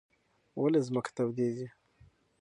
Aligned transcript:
ولې 0.59 0.79
ځمکه 0.87 1.11
تودېږي؟ 1.15 1.67